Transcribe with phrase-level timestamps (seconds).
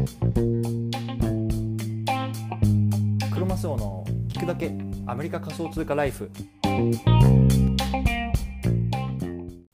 [0.00, 0.06] ク
[3.38, 4.72] ロマスオの聞くだけ
[5.06, 6.30] アメリカ仮想通貨ライフ。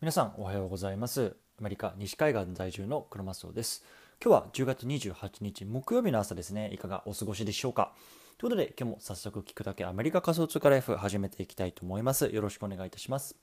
[0.01, 1.37] 皆さんおはようございます。
[1.61, 3.85] アメリカ西海岸在住のクロマスオです。
[4.21, 6.73] 今日は10月28日木曜日の朝ですね。
[6.73, 7.93] いかがお過ごしでしょうか。
[8.39, 12.27] ということで今日も早速聞くだけアメリカ仮想通貨ライフ始めていきたいと思います。
[12.27, 13.37] よろしくお願いいたします。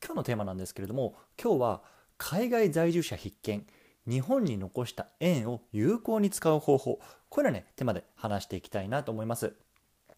[0.00, 1.82] 今日のテーマなんですけれども今日は
[2.16, 3.66] 海外在住者必見。
[4.06, 7.00] 日本に残した円を有効に使う方法。
[7.28, 9.54] これらね手まで話していきたいなと思います。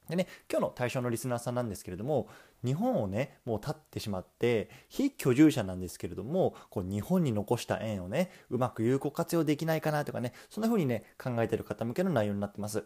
[0.09, 2.29] でね今日の対象のリスナーさんなんですけれども
[2.65, 12.85] 日本をねもう立ってしまって非居住者なんですけれどもこう日本に残した円をねうまく有効活用できないかなとかねそんな風にね考えてる方向けの内容になってます。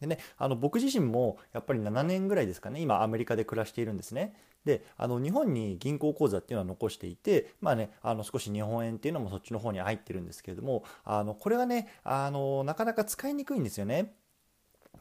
[0.00, 4.34] でね、あの僕自身もやっぱり7年ぐらいですかね今アメリカで暮らしているんですね。
[4.64, 14.14] であの日本に銀行口座っていうのは残していて、まあね、あの少し日本円っていうのもそっちの方に入ってるんですけれどもあのこれがねあのなかなか使いにくいんですよね。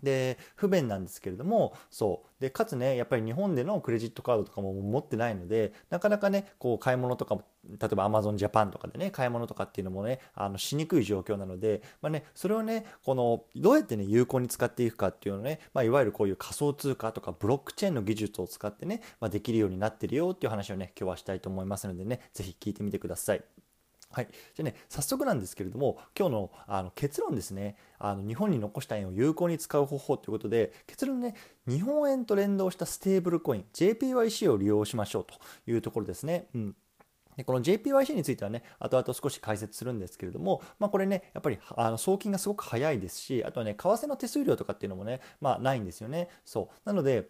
[0.06, 23.55] で不便なんですけれどもそうでかつねやっぱり日本でのクレジットカードとかも持ってないのでなかなかねこう買い物とかも例えばアマゾンジャパンとかでね買い物とかっていうのもねあのしにくい状況なので、まあね、それをねこのどうやってね有効に使っていくかっていうのね、まあ、いわゆるこういう仮想通貨とかブロックチェーンの技術を使ってね、まあ、できるようになってるよっていう話をね今日はしたいと思いますのでね是非聞いてみてください。
[24.16, 31.36] はい、じゃあね早速なんですけれども今日のあの結論ですねあの日本に残した円を有効に使う方法ということで結論ね
[31.68, 35.36] 日本円と連動したステーブルコイン JPYC を利用しましょうと
[35.70, 36.48] いうところですね。
[36.56, 36.76] うん
[37.36, 46.30] でこの JPYC についてはね、後々少し解説するんですけれども、まあ、これね、やっぱりあの送金がすごく早いですし、あとはね、為替の手数料とかっていうのもね、まあ、ないんですよね。
[46.46, 46.88] そう。
[46.88, 47.28] なので、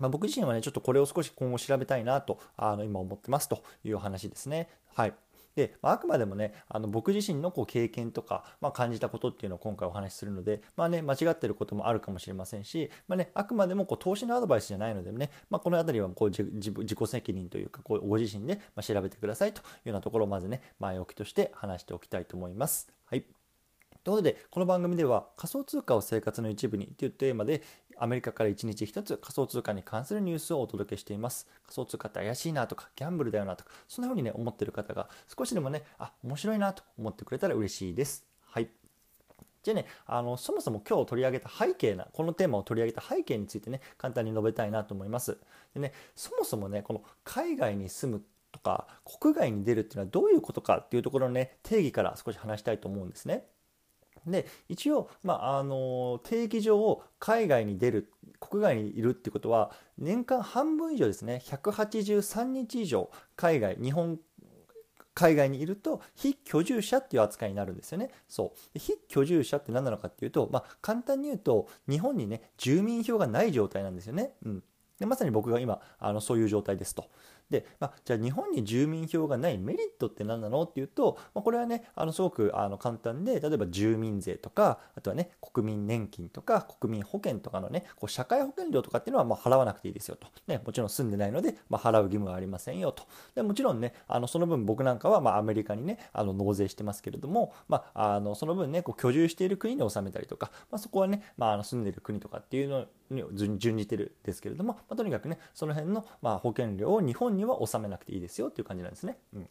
[0.00, 4.68] まあ、僕自身はね、ちょっとこれを少し今後調べたいなと、あの今思ってますという話ですね。
[4.94, 5.14] はい。
[5.56, 22.88] で、まあ、あくまでもねあの僕自身のこう経験とか、まあ、感じたことっていうのを今回お話しするので、まあね、間違ってることもあるかもしれませんし、まあね、あくまでもこう投資のアドバイスじゃないのでね、まあ、この辺りはこう自自己責任というかこうご自身で調べてくださいというようなところをまずね前置きとして話しておきたいと思います。
[23.06, 23.35] はい
[24.06, 27.64] ということで、この番組では仮想通貨を生活の一部にというテーマで、
[27.98, 31.48] アメリカから1日1つ仮想通貨に関するニュースをお届けしています。
[31.64, 38.24] 仮想通貨って怪しいなとか、ギャンブルだよなとか、そんな風にね、思ってる方が少しでもね、あ、面白いなと思ってくれたら嬉しいです。
[38.44, 38.70] はい。
[39.64, 45.36] じゃあね、あのそもそも今日取り上げた背景な、このテーマを取り上げた背景についてね、簡単に述べたいなと思います。
[45.74, 48.22] でね、そもそもね、この海外に住む
[48.52, 53.48] とか、国外に出るっていうのはどういうことかっていうところのね、定義から少し話したいと思うんですね。
[54.26, 64.18] で一応、まあ、あの定義上海外に出る国外にいるっていうことは年間半分以上ですね183日以上海外日本
[65.14, 68.10] 海外にいると非居住者っていう扱いになるんですよね。
[68.28, 74.34] そう非居住者って何なのかっていうと、まあ、簡単に言うと日本にね住民票がない状態なんですよね。
[74.44, 74.62] うん、
[74.98, 77.08] でまさに僕が今あのそういう状態ですと。
[77.50, 93.04] で、まあ、じゃあ日本に住民票がないメリットって何なのっていうと、まあ、これはねあのすごくあの簡単で例えば住民税とかあとはね国民年金とか国民保険とかのねこう社会保険料とかっていうのはまあ払わなくていいですよと、ね、もちろん住んでないので、まあ、払う義務はありませんよと。
[93.34, 109.18] でもちろんねあのその分僕なんかはまあアメリカにねあの納税してますけれども、まあ、あのその分ねこう居住している国に納めたりとか、まあ、そこはね、まあ、あの住んでいる国とかっていうのに準じてるですけれども、まあ、とにかくねその辺のま保険料を日本には納めなくていいですよっていう感じなんですね。
[109.34, 109.48] うん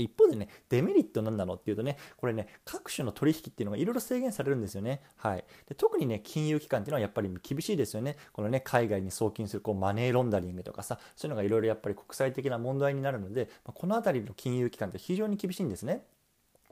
[0.00, 5.02] 一方でね、デメリットなんだろうっていうとね、これね、各種の取引っていうのがいろいろ制限されるんですよね。
[5.16, 5.44] はい。
[5.68, 8.16] で特にね、金融機関っていうのはやっぱり厳しいですよね。
[8.32, 16.04] このね、海外に送金するこうマネーロンダリングとかさ、そういうのがいろいろやっぱり国際的な問題になるので、まこの辺りの金融機関って非常に厳しいんですね。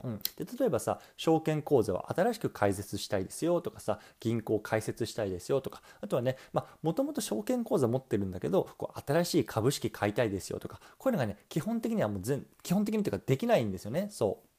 [0.02, 6.36] うん、で例えばさ証券口座を新しく開設したいですよとかさ銀行開設したいですよとかあとはね
[6.82, 14.08] もともと証券口座持ってるんだけどこう新しい株式買いたいですよとかこういうのがね基本的にはもう全基本的にというかできないんですよね。
[14.10, 14.50] そう。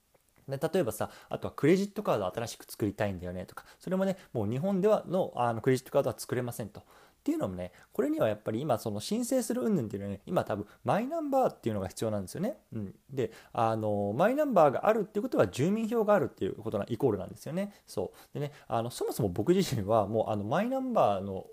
[0.50, 6.84] で例えばさあとはクレジットカード新しく作りたいんだよねとかそれもねもう日本ではのあのクレジットカードは作れませんと。
[7.22, 12.58] っていうのもね、これにはやっぱり今その申請する云々っていうのはね、今多分マイナンバーっていうのが必要なんですよね。
[12.74, 17.74] うん、で、あの、マイナンバーがあるっていうことは住民票があるっていうことなイコールなんですよね。
[17.86, 18.34] そう。
[18.34, 21.46] でね、あの、そもそも僕自身はもうあのマイナンバーの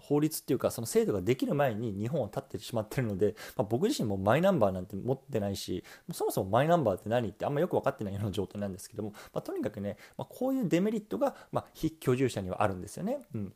[0.00, 13.18] 法律っていうかその制度ができる前に日本は立ってしまってるので、まあ、僕自身もマイナンバーなんて持ってないしそもそもマイナンバーって何ってあんまよく分かってないような状態なんですけども、まあ、とにかくね、まあ、こういうデメリットが、ま非居住者にはあるんですよね。
[13.34, 13.52] うん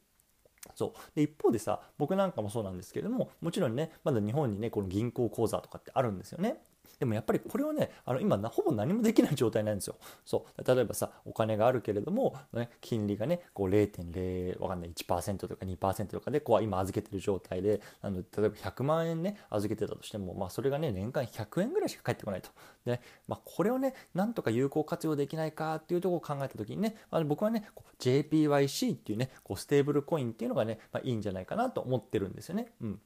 [0.74, 6.60] そうで一方でさ僕なんかもそうなんですけれどももちろんねまだ日本にねこの銀行口座とかってあるんですよね。
[6.98, 9.96] でもやっぱりこれはねあの今ほぼ何もできない状態なんですよ。
[10.24, 22.50] そう例えばさお金があるけれども、ね、金利がねこう0.0わかんない1%とか2%とかでこう今預けてる状態でなの例えば100万円ね預けてたとしても、まあ、それがね年間100円ぐらいしか返ってこないと。
[22.84, 27.68] で、まあ、これをねなんとか有効活用できないかっていうとこを考えた時にね、まあ、僕はね
[28.00, 32.72] JPYC っていうねこうステーブルコインっていうのがね、まあ、いいんじゃないかなと思ってるんですよね。
[32.80, 33.00] うん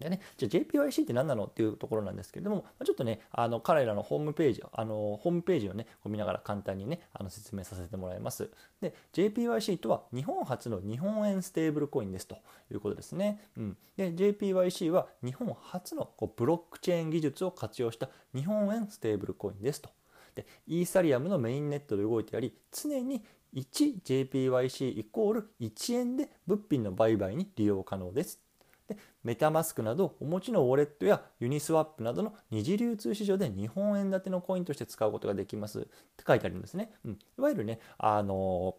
[0.00, 1.44] でね、じゃあ JPYC って何なの？
[1.44, 8.50] っていうところなんですけれども、ちょっとね、あの彼らのホームページ、あのホームページをね、見ながら簡単にね、あの説明させてもらいます。
[8.80, 12.36] で、JPYC とは日本初の日本円ステーブルコインですと
[12.70, 13.40] いうことですね。
[13.56, 19.90] うん、で、JPYC は日本初のこうブロックチェーン技術を活用した日本円ステーブルコインですと。
[20.34, 23.24] で、イーサリアムのメインネットで動いてあり、常に
[23.54, 28.40] 1JPYC イコール1円で物品の売買に利用可能です
[28.88, 36.90] でメタマスクなどお持ちのウォレットやユニスワップなどの二次流通市場で日本円建てのコインとして使うことができますって書いてあるんですね。
[37.04, 38.76] うん、いわゆるね、あの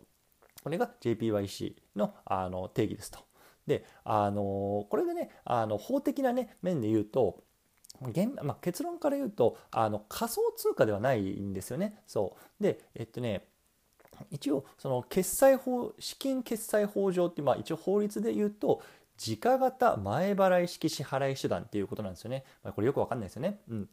[0.64, 3.20] これが JPYC のあの定義ですと。
[3.68, 7.44] で、あのこれがね、あの法的な、ね、面で言うと、
[8.44, 12.02] まあ、結論から言うとあの仮想通貨ではないんですよね。
[12.08, 13.48] そうで、えっとね、
[14.30, 18.82] 一応その決済法資金決済法上って、まあ、一応法律で言うと
[19.18, 22.44] 時価型前払い式支払い手段っていうことなんですよね。
[22.64, 23.60] まあ、これよくわかんないですよね。
[23.70, 23.90] うん。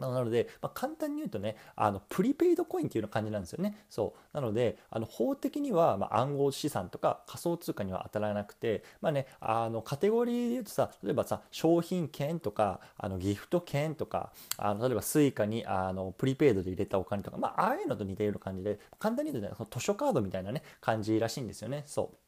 [0.00, 3.84] なので、まあ、簡単に言うとね、あのプリペイドコインっていうような感じなんですよね。
[3.88, 4.36] そう。
[4.36, 21.84] なので、あの法的には、まあ、暗号資産とか仮想通貨には当たらなくて、まあね、あのカテゴリーで言うとさ、例えばさ、商品券とか、あのギフト券とか、あの例えば Suica にあのプリペイドで入れたお金とか、まあ、ああいうのと似ている感じで、簡単に言うとね、その図書カードみたいなね、感じらしいんですよね。
[21.86, 22.23] そう。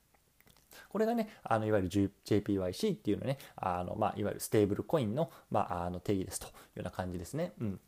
[0.88, 7.52] これがね、あのいわゆる JPYC っていうのね、あのまあ、いわゆるステーブルコインの,、まあ、あの定義ですというような感じですね。
[7.60, 7.80] うん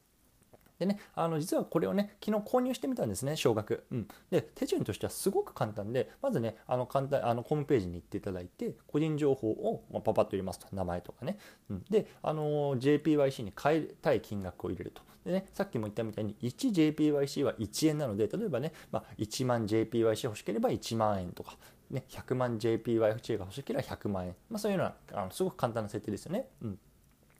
[0.78, 3.84] でね、あの実はこれをね、昨日購入してみたんですね、少額。
[3.90, 11.38] うん、で、手順としてはすごく簡単で、まずね、あの簡単あのホームページに行っていただいて、個人情報を、まあ、パパッと入れますと、名前とかね。
[11.68, 15.02] うん、で、あの JPYC に変えたい金額を入れると。
[15.24, 21.58] でね、さっきも言ったみたいに 1JPYC は1円なので、例えばね、まあ、1万 JPYC 欲しければ1万円とか、
[21.90, 26.46] ね、100万 JPYFC が欲しければ100万円、まあ、そういうようなあのすごく簡単な設定ですよね。
[26.62, 26.78] うん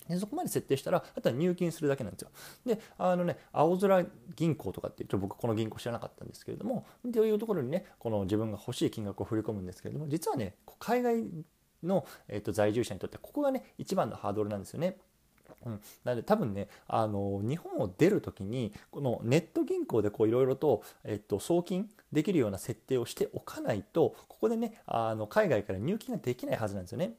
[0.09, 2.31] でそこまで設定したらあとは入金するだけなんですよ。
[2.65, 11.25] であのね青空銀行とかってちょ僕この銀行知らなかったんですけれどもというところにねこの自分が欲しい金額を振り込むんですけれども実はね海外
[11.83, 14.97] の、えー、と在住者にとってここがね一番のハードルなんですよね。
[15.67, 27.15] うん、なので多分ねあの日本を出る時にこのネット銀行でいろいろと、えっと、送金できるような設定をしておかないとここでねあの海外から入金ができないはずなんですよね。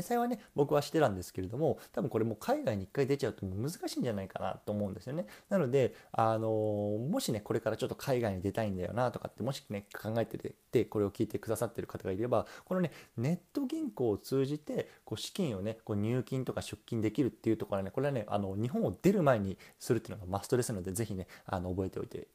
[0.00, 22.28] 幸いね僕はしてたんですけれども多分これもう海外に1回出ちゃうと難しいんじゃないかなと思うんですよねなのであのもしねこれからちょっと海外に出たいんだよなとかってもしね考えててこれを聞いてくださってる方がいればこのねネット銀行を通じてこう資金をねこう入金とか出金できるっていうところはねこれはねあの日本を出る前にするっていうのがマストですので是非ねあの覚えておいて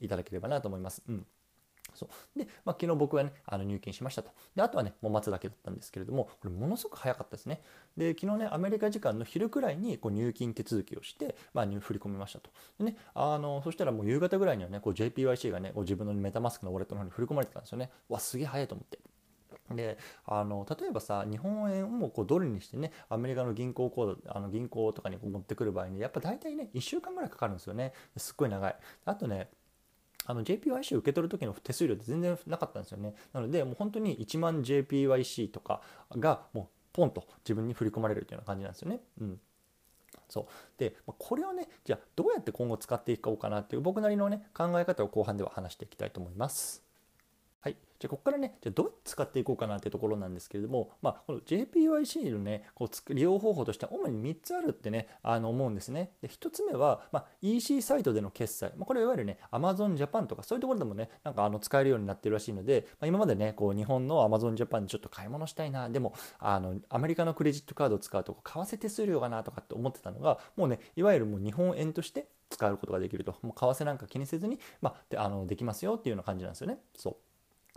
[0.00, 1.02] いただければなと思います。
[1.08, 1.26] うん
[2.00, 2.38] そう。
[2.38, 4.30] で、まあ、昨日僕はねあの入金しましたと。
[4.56, 7.60] であとはねもう待つだけだったんですけれどもこれものすごく早かったですね。
[7.96, 12.50] で昨日ねアメリカ時間の昼くらいにこう入金手続きをして、まあ、振り込みましたと。
[12.78, 17.90] で、ね、あのそしたらもう夕方ぐらいにはねこう JPYC がねこう自分のメタマスクのウォレットの方に振り込まれてたんですよね。
[18.08, 18.98] わすげえ早いと思って。
[19.74, 27.92] であの例えばさ日本円をこうドルにしてねアメリカの銀行口座あの銀行とかにこう持ってくる場合にやっぱ大体ね1週間ぐらいかかるんですよね。
[28.16, 28.76] すっごい長い。
[29.04, 29.48] あとね
[30.26, 33.14] あの JPYC を受け取る時の手数料って全然なかったんですよね。
[33.32, 35.80] なので、もう本当に1万 JPYC とか
[36.12, 39.00] がもうポンと自分に振り込まれるというような感じなんですよね。
[39.20, 39.40] うん。
[40.28, 40.46] そう
[40.78, 46.89] でこれをねじゃあどうやって今後使っていこうかなっていう僕なりのね考え方を後半では話していきたいと思います。
[48.00, 56.12] じゃあここからねじゃあどう使っていこうかなってところなんですけれども、まあ、この JPYC のねこう利用方法としては主に3つあるってねあの思うんですね。
[56.22, 76.78] で1つ目は、まあ、EC サイトでの決済、まあ、これいわゆるね Amazon Japan とかそういうところでもねなんかあの使えるようになってるらしいので、まあ、今までねこう日本の Amazon Japan でちょっと買い物したいなでもあのアメリカのクレジットカードを使うと為替手数料がなとかって思ってたのがもうねいわゆるもう日本円として使うことができるともう為替なんか気にせずに、まあ、であのできますよっていうような感じなんですよね。
[76.96, 77.16] そう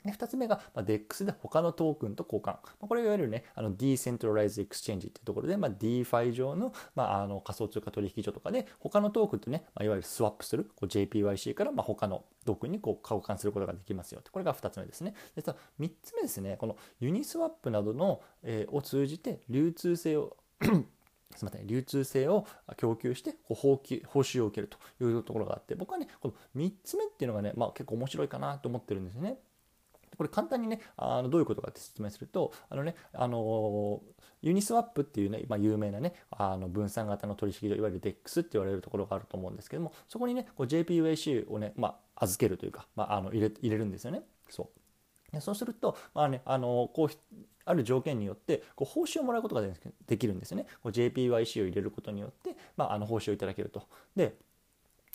[0.05, 2.57] で2つ目が、ま、DEX で他のトークンと交換。
[2.81, 15.13] ま、これいわゆるね、あの Decentralized Exchange っていうところで、まあ、DeFi 上の,、まあ、あの仮想通貨取引所とかで他のトークンとね、まあ、いわゆるスワップする JPYC からまあ他のトークンにこう交換することができますよこれが2つ目ですね。
[15.35, 20.37] で3つ目ですね、このユニスワップなどの、えー、を通じて流通性を
[21.35, 22.45] すみません流通性を
[22.77, 23.79] 供給して報報
[24.21, 29.37] 酬を受けるというところがあって僕はねこの3つ目っていうのがね、まあ、結構面白いかなと思ってるんですね。
[30.17, 34.01] これ簡単にねあのどういうことかって説明するとあのねあの
[34.41, 44.21] ユニスワップっていうね、まあ、有名なねあの分散型の取引所いわゆる DEX って言われるところがあると思うんですけどもそこにねこう JPUAC をね、まあ、預けるというか、まあ、あの入れ入れるんですよね。
[44.49, 44.83] そう
[45.41, 49.61] そうすると、まあね、あのこうある条件によってこう報酬をもらうことが
[50.05, 50.65] できるんですよね。
[50.83, 53.83] こう JPYC を入れることによって、まあ、あの報酬をいただけると。
[54.15, 54.35] で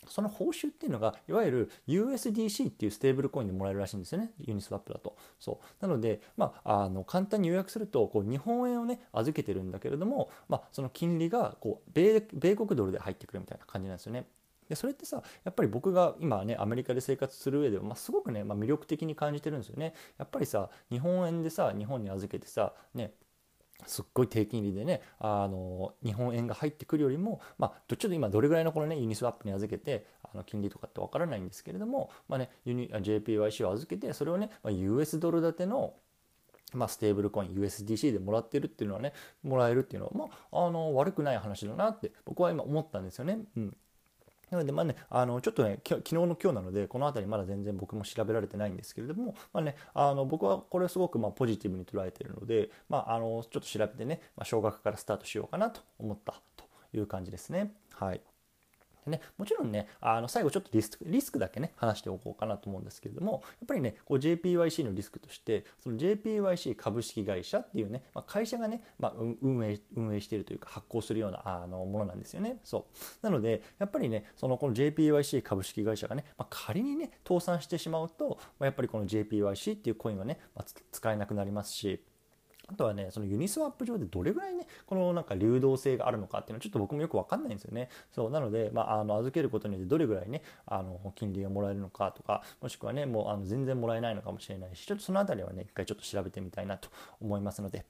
[0.09, 4.31] その報酬っていうのがいわゆる USDC っていうステーブルコインでもらえるらしいんですよね。
[4.39, 5.15] ユニスワップだと。
[5.39, 5.85] そう。
[5.85, 14.25] なので、まあ、あの簡単に予約するとこう日本円をね預けてるんだけれども、まあ、その金利がこう米米国ドルで入ってくるみたいな感じなんですよね。
[14.69, 19.93] でそれってさやっぱり僕が今ねアメリカで生活する上では、まあ、すごくね、まあ、魅力的に感じてるんですよね。
[20.17, 23.11] やっぱりさ日本円でさ日本に預けてさね
[23.85, 35.93] すっごい低金利でねあの日本円が入ってくるよりも、まあ、ちょっと今どれぐらいのこのねユニスワップに預けてあの金利とかってわからないんですけれども、まあね、JPYC を預けてそれをね、まあ、US ドル建ての
[36.73, 43.39] まあ、ステーブルコイン USDC でもらってるっていうのはねもらえるっていうのは、まあ、あの悪くない話だなって僕は今思ったんですよね。
[43.57, 43.77] うん
[44.51, 56.65] なので、まあね、あのちょっとね、昨日の今日なので、この辺りまだ全然僕も調べられてないんですけれども、まあね、あの僕はこれすごくまポジティブに捉えているので、まあ、あのちょっと調べてね、まあ、少額からスタートしようかなと思ったと
[56.97, 57.73] いう感じですね。
[57.93, 58.21] はい。
[59.05, 72.59] でね、もちろんね、あの最後ちょっとリスクリスクだけね、話しておこうかなと思うんですけれども、やっぱりね、JPYC のリスクとして、その JPYC 株式会社っていうね、まあ、会社がね、まあ、運営運営しているというか発行するようなあのものなんですよね。
[72.63, 72.87] そ
[73.21, 73.25] う。
[73.25, 82.03] なので、やっぱりね、そのこの JPYC 株式会社がね、まあ、仮にね、倒産してしまうと、ま、やっぱりこの JPYC っていうコインはね、ま、使えなくなりますし、
[82.71, 87.89] あとはね、そのユニスワップ上でどれぐらいね、このなんか流動性があるのかっていうのはちょっと僕もよくわかんないんですよね。
[88.13, 97.85] そう、なので、まあ、あの、預けることによってどれぐらいね、あの、金利がもらえるのかとか、もしくはね、もうあの全然もらえないのかもしれないし、ちょっとそのあたりはね、一回ちょっと調べてみたいなと思いますので、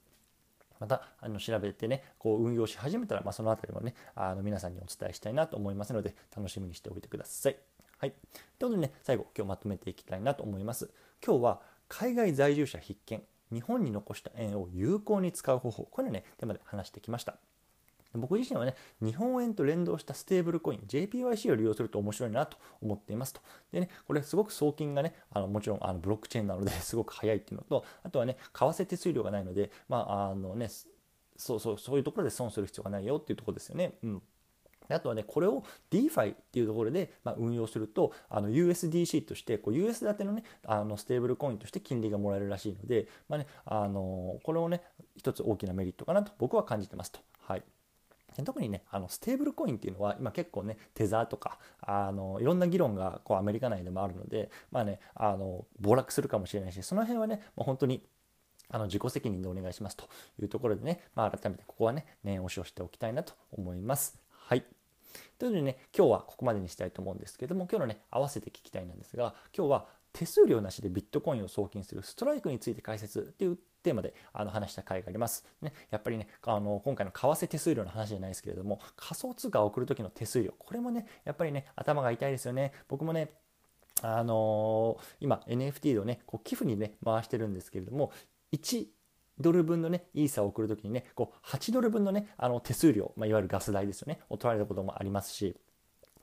[0.79, 7.57] またあの調べてねこう運用し始めたら、まあ、その辺りもねあの皆さんにお伝えしたいなと思いますので楽しみにしておいてください。
[7.97, 8.13] はい、
[8.57, 10.89] ということでね最後今日まとめていきたいなと思います。
[11.25, 15.83] 今日は海外在住者必見日本に残した円を有効に使う方法。
[15.83, 17.37] これねテーマで話してきました。
[18.13, 23.41] 僕自身はね日本円と連動したステーブルコイン JPYC を利用すると面白いなと思っていますと。
[23.71, 30.69] でねこれすごく送金がねあのもちろんあのブロックチェーンなので すごく早いっていうのとあとはね為替手数料がないのでまああのね
[31.37, 33.93] そうそうそういうところで損する必要がないよっていうところですよね。
[34.03, 34.21] うん。
[34.95, 44.81] あとはね、これを DeFi っていうところで、ま、運用すると、あの USDC として、こう US 建てのね、あのステーブルコインとして金利がもらえるらしいので、まあね、あのこれをね、
[45.15, 47.19] 一つ大きなメリットかなと僕は感じてますと。
[47.39, 47.63] はい。
[48.43, 58.03] 特にねあのステーブルコインっていうのは今結構ねテザーとかあのいろんな議論がこうアメリカ内でもあるのでまあねあの暴落するかもしれないしその辺はね、まあ、本当に
[58.71, 60.07] あの自己責任でお願いしますと
[60.39, 64.19] いうところでね、まあ、改めてここはね念押しをしておきたいなと思います。
[65.39, 75.45] ということでね今日はここまでにしたいと思うんですけども今日のね合わせて聞きたいなんですが今日は手数料なしでビットコインを送金するストライクについて解説っていうテーマであの話した回があります。
[75.61, 82.73] ね、やっぱりね、あの今回の為替手数料の話じゃないですけれども、仮想通貨を送る時の手数料、これもね、やっぱりね、頭が痛いですよね。
[82.87, 83.31] 僕もね、
[84.01, 88.11] あのー、今 NFT をね、こう寄付にね、回してるんですけれども、
[88.51, 88.87] 1
[89.39, 95.55] ドル分のね、イーサを送るときにね、こう8ドル分のね、あの手数料、まあ、いわゆるガス代ですよね、を取られたこともありますし、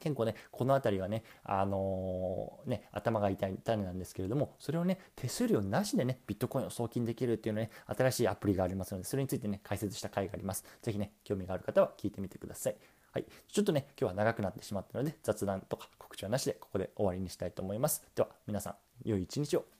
[0.01, 10.65] 結構ね、この辺りはね、あのー、ね、頭が痛い種なんですけれども、それをね、手数料なしでね、ビットコインを送金できるっていうのね、新しいアプリがありますので、それについてね、解説した回があります。
[10.83, 12.77] ぜひね、興味がある方は聞いてみてください。
[13.13, 13.27] はい。
[13.49, 18.05] ちょっとね、今日は長くなってしまったので、雑談とか告知はなしで、ここで終わりにしたいと思います。
[18.15, 19.76] では、皆さん、良い一日を。